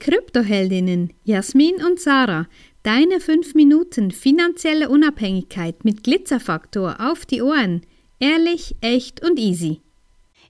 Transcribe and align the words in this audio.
Kryptoheldinnen 0.00 1.12
Jasmin 1.24 1.76
und 1.84 2.00
Sarah. 2.00 2.46
Deine 2.82 3.20
5 3.20 3.54
Minuten 3.54 4.10
finanzielle 4.10 4.88
Unabhängigkeit 4.88 5.84
mit 5.84 6.02
Glitzerfaktor 6.02 6.96
auf 6.98 7.26
die 7.26 7.42
Ohren. 7.42 7.82
Ehrlich, 8.18 8.74
echt 8.80 9.22
und 9.22 9.38
easy. 9.38 9.82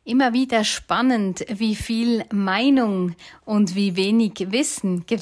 Immer 0.05 0.33
wieder 0.33 0.65
spannend, 0.65 1.45
wie 1.53 1.75
viel 1.75 2.25
Meinung 2.33 3.17
und 3.45 3.75
wie 3.75 3.97
wenig 3.97 4.47
Wissen 4.51 5.05
ge 5.07 5.19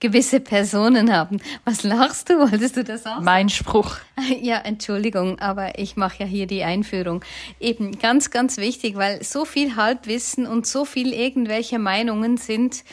gewisse 0.00 0.38
Personen 0.38 1.12
haben. 1.12 1.40
Was 1.64 1.82
lachst 1.82 2.30
du? 2.30 2.38
Wolltest 2.38 2.76
du 2.76 2.84
das 2.84 3.04
auch? 3.04 3.20
Mein 3.20 3.48
Spruch. 3.48 3.96
Ja, 4.42 4.58
Entschuldigung, 4.58 5.38
aber 5.38 5.78
ich 5.78 5.96
mache 5.96 6.20
ja 6.20 6.26
hier 6.26 6.46
die 6.46 6.62
Einführung. 6.62 7.24
Eben 7.60 7.98
ganz, 7.98 8.30
ganz 8.30 8.58
wichtig, 8.58 8.96
weil 8.96 9.22
so 9.24 9.44
viel 9.44 9.76
Halbwissen 9.76 10.46
und 10.46 10.66
so 10.66 10.84
viel 10.84 11.12
irgendwelche 11.12 11.78
Meinungen 11.78 12.36
sind 12.36 12.84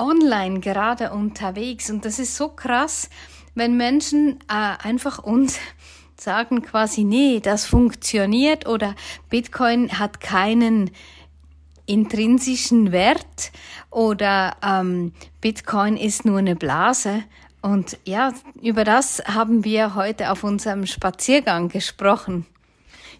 online 0.00 0.60
gerade 0.60 1.10
unterwegs. 1.10 1.90
Und 1.90 2.04
das 2.04 2.18
ist 2.18 2.36
so 2.36 2.48
krass, 2.48 3.10
wenn 3.54 3.76
Menschen 3.76 4.40
äh, 4.48 4.82
einfach 4.82 5.18
uns 5.18 5.58
sagen 6.16 6.62
quasi, 6.62 7.04
nee, 7.04 7.40
das 7.40 7.66
funktioniert 7.66 8.66
oder 8.66 8.94
Bitcoin 9.28 9.98
hat 9.98 10.20
keinen 10.20 10.90
intrinsischen 11.86 12.92
Wert 12.92 13.52
oder 13.90 14.56
ähm, 14.62 15.12
Bitcoin 15.40 15.96
ist 15.96 16.24
nur 16.24 16.38
eine 16.38 16.54
Blase. 16.54 17.24
Und 17.62 17.98
ja, 18.04 18.32
über 18.62 18.84
das 18.84 19.22
haben 19.26 19.64
wir 19.64 19.94
heute 19.94 20.30
auf 20.30 20.44
unserem 20.44 20.86
Spaziergang 20.86 21.68
gesprochen. 21.68 22.46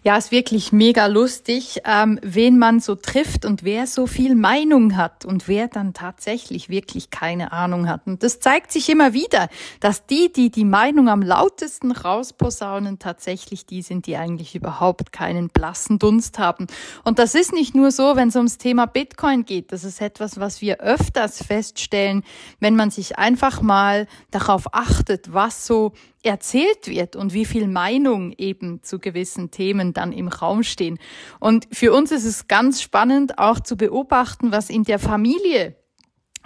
Ja, 0.03 0.17
ist 0.17 0.31
wirklich 0.31 0.71
mega 0.71 1.05
lustig, 1.05 1.81
ähm, 1.85 2.19
wen 2.23 2.57
man 2.57 2.79
so 2.79 2.95
trifft 2.95 3.45
und 3.45 3.63
wer 3.63 3.85
so 3.85 4.07
viel 4.07 4.33
Meinung 4.33 4.97
hat 4.97 5.25
und 5.25 5.47
wer 5.47 5.67
dann 5.67 5.93
tatsächlich 5.93 6.69
wirklich 6.69 7.11
keine 7.11 7.51
Ahnung 7.51 7.87
hat. 7.87 8.07
Und 8.07 8.23
das 8.23 8.39
zeigt 8.39 8.71
sich 8.71 8.89
immer 8.89 9.13
wieder, 9.13 9.47
dass 9.79 10.07
die, 10.07 10.33
die 10.33 10.49
die 10.49 10.65
Meinung 10.65 11.07
am 11.07 11.21
lautesten 11.21 11.91
rausposaunen, 11.91 12.97
tatsächlich 12.97 13.67
die 13.67 13.83
sind, 13.83 14.07
die 14.07 14.17
eigentlich 14.17 14.55
überhaupt 14.55 15.11
keinen 15.11 15.49
blassen 15.49 15.99
Dunst 15.99 16.39
haben. 16.39 16.65
Und 17.03 17.19
das 17.19 17.35
ist 17.35 17.53
nicht 17.53 17.75
nur 17.75 17.91
so, 17.91 18.15
wenn 18.15 18.29
es 18.29 18.35
ums 18.35 18.57
Thema 18.57 18.87
Bitcoin 18.87 19.45
geht. 19.45 19.71
Das 19.71 19.83
ist 19.83 20.01
etwas, 20.01 20.39
was 20.39 20.61
wir 20.61 20.79
öfters 20.79 21.43
feststellen, 21.43 22.23
wenn 22.59 22.75
man 22.75 22.89
sich 22.89 23.19
einfach 23.19 23.61
mal 23.61 24.07
darauf 24.31 24.73
achtet, 24.73 25.31
was 25.31 25.67
so 25.67 25.91
erzählt 26.23 26.87
wird 26.87 27.15
und 27.15 27.33
wie 27.33 27.45
viel 27.45 27.67
Meinung 27.67 28.33
eben 28.37 28.83
zu 28.83 28.99
gewissen 28.99 29.49
Themen 29.51 29.90
dann 29.93 30.11
im 30.11 30.27
Raum 30.27 30.63
stehen. 30.63 30.99
Und 31.39 31.67
für 31.71 31.93
uns 31.93 32.11
ist 32.11 32.25
es 32.25 32.47
ganz 32.47 32.81
spannend 32.81 33.37
auch 33.37 33.59
zu 33.59 33.77
beobachten, 33.77 34.51
was 34.51 34.69
in 34.69 34.83
der 34.83 34.99
Familie 34.99 35.75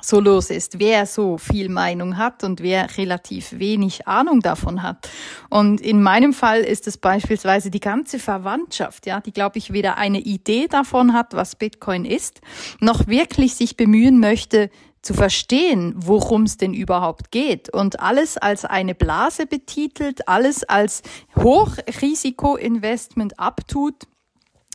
so 0.02 0.20
los 0.20 0.50
ist, 0.50 0.80
wer 0.80 1.06
so 1.06 1.38
viel 1.38 1.70
Meinung 1.70 2.18
hat 2.18 2.44
und 2.44 2.62
wer 2.62 2.98
relativ 2.98 3.58
wenig 3.60 4.08
Ahnung 4.08 4.42
davon 4.42 4.84
hat. 4.84 5.10
Und 5.50 5.82
in 5.82 6.02
meinem 6.02 6.34
Fall 6.34 6.62
ist 6.62 6.88
es 6.88 6.98
beispielsweise 6.98 7.72
die 7.72 7.80
ganze 7.80 8.20
Verwandtschaft, 8.20 9.06
ja, 9.06 9.22
die 9.22 9.32
glaube 9.32 9.58
ich 9.58 9.74
weder 9.74 9.98
eine 9.98 10.20
Idee 10.20 10.68
davon 10.68 11.14
hat, 11.14 11.34
was 11.34 11.56
Bitcoin 11.56 12.06
ist, 12.06 12.42
noch 12.80 13.08
wirklich 13.08 13.56
sich 13.56 13.78
bemühen 13.78 14.20
möchte, 14.20 14.70
zu 15.06 15.14
verstehen, 15.14 15.94
worum 15.96 16.44
es 16.44 16.58
denn 16.58 16.74
überhaupt 16.74 17.32
geht. 17.32 17.70
Und 17.70 18.00
alles 18.00 18.38
als 18.38 18.66
eine 18.66 18.96
Blase 18.96 19.46
betitelt, 19.46 20.28
alles 20.28 20.64
als 20.64 21.04
Hochrisikoinvestment 21.36 23.40
abtut, 23.40 24.08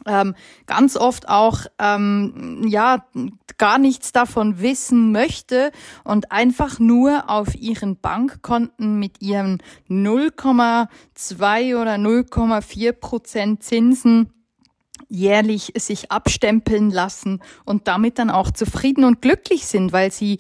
ähm, 0.07 0.35
ganz 0.67 0.97
oft 0.97 1.29
auch 1.29 1.67
ähm, 1.79 2.65
ja 2.67 3.05
gar 3.59 3.79
nichts 3.79 4.13
davon 4.13 4.61
wissen 4.61 5.13
möchte 5.13 5.73
und 6.05 6.33
einfach 6.33 6.79
nur 6.79 7.29
auf 7.29 7.55
ihren 7.55 8.01
Bankkonten 8.01 8.99
mit 8.99 9.21
ihren 9.21 9.63
0,2 9.91 11.79
oder 11.79 11.97
0,4 11.97 12.93
Prozent 12.93 13.63
Zinsen 13.63 14.33
jährlich 15.11 15.73
sich 15.77 16.11
abstempeln 16.11 16.91
lassen 16.91 17.43
und 17.65 17.89
damit 17.89 18.19
dann 18.19 18.31
auch 18.31 18.51
zufrieden 18.51 19.05
und 19.05 19.21
glücklich 19.21 19.67
sind, 19.67 19.93
weil 19.93 20.11
sie 20.11 20.39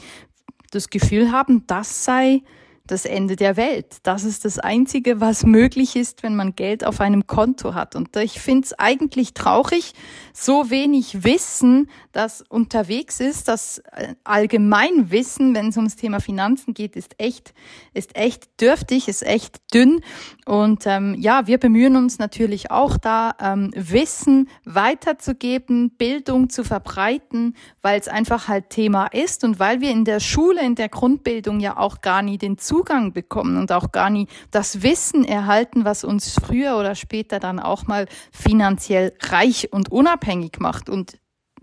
das 0.70 0.88
Gefühl 0.88 1.32
haben, 1.32 1.66
das 1.66 2.04
sei 2.04 2.42
das 2.90 3.04
Ende 3.04 3.36
der 3.36 3.56
Welt. 3.56 3.98
Das 4.02 4.24
ist 4.24 4.44
das 4.44 4.58
Einzige, 4.58 5.20
was 5.20 5.44
möglich 5.44 5.96
ist, 5.96 6.22
wenn 6.22 6.34
man 6.34 6.56
Geld 6.56 6.84
auf 6.84 7.00
einem 7.00 7.26
Konto 7.26 7.74
hat. 7.74 7.94
Und 7.94 8.16
ich 8.16 8.40
finde 8.40 8.66
es 8.66 8.78
eigentlich 8.78 9.34
traurig, 9.34 9.92
so 10.32 10.70
wenig 10.70 11.24
Wissen, 11.24 11.88
das 12.12 12.42
unterwegs 12.48 13.20
ist. 13.20 13.48
Das 13.48 13.78
äh, 13.92 14.14
Allgemeinwissen, 14.24 15.54
wenn 15.54 15.68
es 15.68 15.76
ums 15.76 15.96
Thema 15.96 16.20
Finanzen 16.20 16.74
geht, 16.74 16.96
ist 16.96 17.14
echt, 17.18 17.54
ist 17.94 18.16
echt 18.16 18.60
dürftig, 18.60 19.08
ist 19.08 19.22
echt 19.22 19.60
dünn. 19.72 20.00
Und 20.46 20.84
ähm, 20.86 21.14
ja, 21.18 21.46
wir 21.46 21.58
bemühen 21.58 21.96
uns 21.96 22.18
natürlich 22.18 22.70
auch 22.70 22.96
da, 22.96 23.34
ähm, 23.40 23.70
Wissen 23.74 24.48
weiterzugeben, 24.64 25.90
Bildung 25.90 26.50
zu 26.50 26.64
verbreiten, 26.64 27.54
weil 27.82 28.00
es 28.00 28.08
einfach 28.08 28.48
halt 28.48 28.70
Thema 28.70 29.06
ist 29.06 29.44
und 29.44 29.58
weil 29.58 29.80
wir 29.80 29.90
in 29.90 30.04
der 30.04 30.20
Schule, 30.20 30.62
in 30.62 30.74
der 30.74 30.88
Grundbildung 30.88 31.60
ja 31.60 31.76
auch 31.76 32.00
gar 32.00 32.22
nie 32.22 32.38
den 32.38 32.58
Zugang 32.58 32.79
Zugang 32.80 33.12
bekommen 33.12 33.58
und 33.58 33.72
auch 33.72 33.92
gar 33.92 34.08
nie 34.08 34.26
das 34.50 34.82
Wissen 34.82 35.22
erhalten, 35.22 35.84
was 35.84 36.02
uns 36.02 36.32
früher 36.32 36.78
oder 36.78 36.94
später 36.94 37.38
dann 37.38 37.60
auch 37.60 37.86
mal 37.86 38.06
finanziell 38.32 39.12
reich 39.20 39.70
und 39.70 39.92
unabhängig 39.92 40.60
macht. 40.60 40.88
Und 40.88 41.18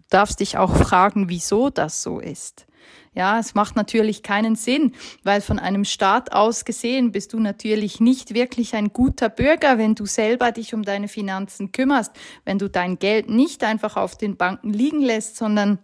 darfst 0.09 0.41
dich 0.41 0.59
auch 0.59 0.75
fragen, 0.75 1.27
wieso 1.27 1.71
das 1.71 2.03
so 2.03 2.19
ist. 2.19 2.67
Ja, 3.15 3.39
es 3.39 3.55
macht 3.55 3.75
natürlich 3.75 4.21
keinen 4.21 4.55
Sinn, 4.55 4.93
weil 5.23 5.41
von 5.41 5.57
einem 5.57 5.85
Staat 5.85 6.33
aus 6.33 6.65
gesehen 6.65 7.11
bist 7.11 7.33
du 7.33 7.39
natürlich 7.39 7.99
nicht 7.99 8.35
wirklich 8.35 8.75
ein 8.75 8.93
guter 8.93 9.27
Bürger, 9.27 9.79
wenn 9.79 9.95
du 9.95 10.05
selber 10.05 10.51
dich 10.51 10.75
um 10.75 10.83
deine 10.83 11.07
Finanzen 11.07 11.71
kümmerst, 11.71 12.11
wenn 12.45 12.59
du 12.59 12.69
dein 12.69 12.99
Geld 12.99 13.27
nicht 13.27 13.63
einfach 13.63 13.97
auf 13.97 14.19
den 14.19 14.37
Banken 14.37 14.71
liegen 14.71 15.01
lässt, 15.01 15.35
sondern 15.35 15.79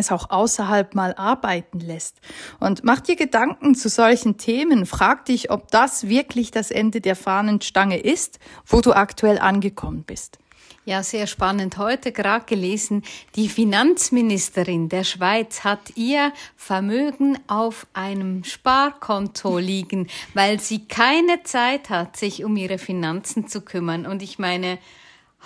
es 0.00 0.12
auch 0.12 0.30
außerhalb 0.30 0.94
mal 0.94 1.14
arbeiten 1.14 1.80
lässt. 1.80 2.20
Und 2.60 2.84
mach 2.84 3.00
dir 3.00 3.16
Gedanken 3.16 3.74
zu 3.74 3.88
solchen 3.88 4.36
Themen. 4.36 4.86
Frag 4.86 5.24
dich, 5.26 5.50
ob 5.50 5.70
das 5.70 6.08
wirklich 6.08 6.50
das 6.50 6.70
Ende 6.70 7.00
der 7.00 7.16
Fahnenstange 7.16 7.98
ist, 7.98 8.38
wo 8.66 8.80
du 8.80 8.92
aktuell 8.92 9.38
angekommen 9.38 10.04
bist. 10.04 10.38
Ja, 10.88 11.02
sehr 11.02 11.26
spannend. 11.26 11.78
Heute 11.78 12.12
gerade 12.12 12.44
gelesen, 12.44 13.02
die 13.34 13.48
Finanzministerin 13.48 14.88
der 14.88 15.02
Schweiz 15.02 15.64
hat 15.64 15.96
ihr 15.96 16.32
Vermögen 16.54 17.40
auf 17.48 17.88
einem 17.92 18.44
Sparkonto 18.44 19.58
liegen, 19.58 20.06
weil 20.32 20.60
sie 20.60 20.86
keine 20.86 21.42
Zeit 21.42 21.90
hat, 21.90 22.16
sich 22.16 22.44
um 22.44 22.56
ihre 22.56 22.78
Finanzen 22.78 23.48
zu 23.48 23.62
kümmern. 23.62 24.06
Und 24.06 24.22
ich 24.22 24.38
meine, 24.38 24.78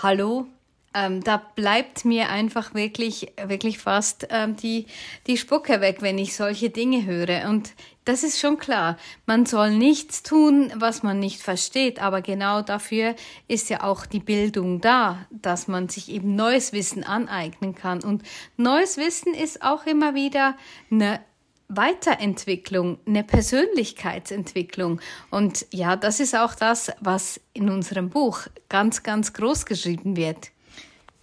hallo, 0.03 0.47
ähm, 0.93 1.23
da 1.23 1.37
bleibt 1.37 2.05
mir 2.05 2.31
einfach 2.31 2.75
wirklich, 2.75 3.33
wirklich 3.47 3.79
fast 3.79 4.27
ähm, 4.31 4.57
die, 4.57 4.87
die 5.27 5.37
Spucke 5.37 5.81
weg, 5.81 5.99
wenn 6.01 6.19
ich 6.19 6.35
solche 6.35 6.71
Dinge 6.71 7.05
höre. 7.05 7.49
Und 7.49 7.73
das 8.05 8.25
ist 8.25 8.41
schon 8.41 8.59
klar. 8.59 8.97
Man 9.25 9.47
soll 9.47 9.71
nichts 9.71 10.25
tun, 10.25 10.73
was 10.75 11.05
man 11.05 11.21
nicht 11.21 11.43
versteht. 11.43 12.03
Aber 12.03 12.23
genau 12.23 12.63
dafür 12.63 13.15
ist 13.47 13.71
ja 13.71 13.85
auch 13.85 14.05
die 14.05 14.19
Bildung 14.19 14.81
da, 14.81 15.27
dass 15.31 15.69
man 15.69 15.89
sich 15.89 16.11
eben 16.11 16.35
neues 16.35 16.73
Wissen 16.73 17.05
aneignen 17.05 17.77
kann. 17.77 18.03
Und 18.03 18.23
neues 18.57 18.97
Wissen 18.97 19.33
ist 19.33 19.63
auch 19.63 19.87
immer 19.87 20.15
wieder 20.17 20.57
eine 20.91 21.21
Weiterentwicklung, 21.69 22.99
eine 23.07 23.23
Persönlichkeitsentwicklung. 23.23 25.01
Und 25.31 25.67
ja, 25.71 25.95
das 25.95 26.19
ist 26.19 26.35
auch 26.35 26.57
das, 26.57 26.91
was 26.99 27.41
in 27.53 27.71
unserem 27.71 28.11
Buch 28.11 28.41
ganz, 28.69 29.05
ganz 29.05 29.33
groß 29.33 29.67
geschrieben 29.67 30.17
wird. 30.17 30.51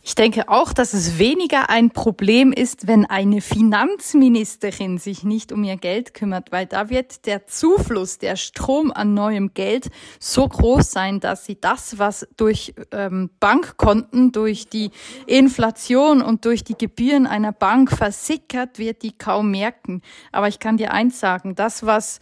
Ich 0.08 0.16
denke 0.16 0.48
auch, 0.48 0.72
dass 0.72 0.94
es 0.94 1.20
weniger 1.20 1.70
ein 1.70 1.92
Problem 1.92 2.54
ist, 2.54 2.88
wenn 2.88 3.06
eine 3.06 3.42
Finanzministerin 3.42 5.00
sich 5.00 5.26
nicht 5.26 5.52
um 5.52 5.66
ihr 5.66 5.76
Geld 5.76 6.14
kümmert, 6.14 6.54
weil 6.54 6.66
da 6.66 6.90
wird 6.90 7.26
der 7.26 7.46
Zufluss, 7.46 8.18
der 8.18 8.38
Strom 8.38 8.94
an 8.94 9.14
neuem 9.14 9.54
Geld 9.54 9.90
so 10.18 10.48
groß 10.48 10.90
sein, 10.90 11.20
dass 11.20 11.44
sie 11.44 11.60
das, 11.60 12.00
was 12.00 12.26
durch 12.38 12.74
ähm, 12.94 13.32
Bankkonten, 13.42 14.32
durch 14.32 14.70
die 14.70 14.92
Inflation 15.26 16.22
und 16.22 16.46
durch 16.46 16.64
die 16.64 16.78
Gebühren 16.78 17.28
einer 17.28 17.52
Bank 17.52 17.92
versickert, 17.92 18.80
wird 18.80 19.04
die 19.04 19.12
kaum 19.12 19.52
merken. 19.52 20.02
Aber 20.32 20.48
ich 20.48 20.60
kann 20.60 20.78
dir 20.78 20.94
eins 20.94 21.20
sagen, 21.20 21.54
das, 21.54 21.86
was 21.86 22.22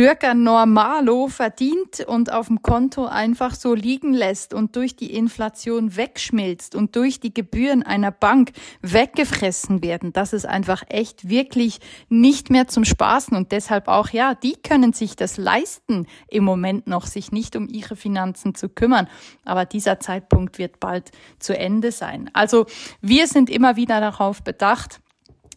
Bürger 0.00 0.32
normalo 0.32 1.28
verdient 1.28 2.00
und 2.06 2.32
auf 2.32 2.46
dem 2.46 2.62
Konto 2.62 3.04
einfach 3.04 3.54
so 3.54 3.74
liegen 3.74 4.14
lässt 4.14 4.54
und 4.54 4.74
durch 4.74 4.96
die 4.96 5.12
Inflation 5.12 5.94
wegschmilzt 5.94 6.74
und 6.74 6.96
durch 6.96 7.20
die 7.20 7.34
Gebühren 7.34 7.82
einer 7.82 8.10
Bank 8.10 8.52
weggefressen 8.80 9.82
werden, 9.82 10.14
das 10.14 10.32
ist 10.32 10.46
einfach 10.46 10.84
echt 10.88 11.28
wirklich 11.28 11.80
nicht 12.08 12.48
mehr 12.48 12.66
zum 12.66 12.86
Spaßen 12.86 13.36
und 13.36 13.52
deshalb 13.52 13.88
auch, 13.88 14.08
ja, 14.08 14.34
die 14.34 14.54
können 14.54 14.94
sich 14.94 15.16
das 15.16 15.36
leisten, 15.36 16.06
im 16.28 16.44
Moment 16.44 16.86
noch 16.86 17.06
sich 17.06 17.30
nicht 17.30 17.54
um 17.54 17.68
ihre 17.68 17.94
Finanzen 17.94 18.54
zu 18.54 18.70
kümmern. 18.70 19.06
Aber 19.44 19.66
dieser 19.66 20.00
Zeitpunkt 20.00 20.56
wird 20.56 20.80
bald 20.80 21.10
zu 21.38 21.54
Ende 21.54 21.92
sein. 21.92 22.30
Also 22.32 22.64
wir 23.02 23.26
sind 23.26 23.50
immer 23.50 23.76
wieder 23.76 24.00
darauf 24.00 24.42
bedacht, 24.42 25.02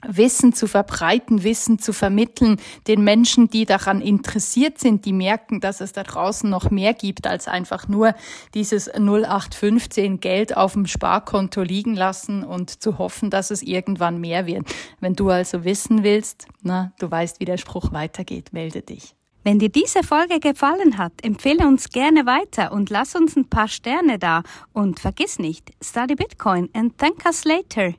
Wissen 0.07 0.53
zu 0.53 0.67
verbreiten, 0.67 1.44
Wissen 1.44 1.79
zu 1.79 1.94
vermitteln, 1.94 2.57
den 2.88 3.03
Menschen, 3.03 3.50
die 3.50 3.65
daran 3.65 4.01
interessiert 4.01 4.79
sind, 4.79 5.05
die 5.05 5.13
merken, 5.13 5.59
dass 5.59 5.81
es 5.81 5.94
da 5.94 6.03
draußen 6.03 6.50
noch 6.50 6.71
mehr 6.71 6.94
gibt, 6.94 7.27
als 7.27 7.47
einfach 7.47 7.88
nur 7.88 8.15
dieses 8.53 8.88
0815 8.88 10.19
Geld 10.19 10.55
auf 10.55 10.73
dem 10.73 10.85
Sparkonto 10.85 11.61
liegen 11.61 11.95
lassen 11.95 12.44
und 12.44 12.81
zu 12.81 12.97
hoffen, 12.97 13.29
dass 13.29 13.51
es 13.51 13.61
irgendwann 13.61 14.19
mehr 14.19 14.45
wird. 14.45 14.65
Wenn 15.00 15.15
du 15.15 15.29
also 15.29 15.63
wissen 15.63 16.03
willst, 16.03 16.47
na, 16.61 16.94
du 16.99 17.09
weißt, 17.09 17.39
wie 17.39 17.45
der 17.45 17.57
Spruch 17.57 17.91
weitergeht, 17.91 18.53
melde 18.53 18.81
dich. 18.81 19.15
Wenn 19.44 19.59
dir 19.59 19.69
diese 19.69 20.03
Folge 20.03 20.39
gefallen 20.39 20.97
hat, 20.97 21.13
empfehle 21.21 21.67
uns 21.67 21.89
gerne 21.89 22.25
weiter 22.25 22.71
und 22.71 22.89
lass 22.89 23.13
uns 23.13 23.35
ein 23.35 23.49
paar 23.49 23.67
Sterne 23.67 24.17
da. 24.17 24.44
Und 24.71 25.01
vergiss 25.01 25.38
nicht, 25.38 25.71
study 25.81 26.15
Bitcoin 26.15 26.69
and 26.73 26.97
thank 26.97 27.25
us 27.25 27.44
later. 27.44 27.94